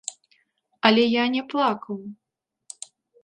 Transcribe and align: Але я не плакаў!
Але 0.89 1.03
я 1.09 1.25
не 1.35 1.43
плакаў! 1.53 1.97